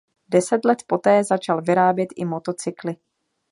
[0.29, 2.95] Deset let poté začal vyrábět i motocykly.